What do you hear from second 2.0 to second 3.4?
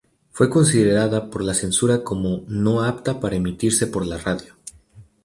como no apta para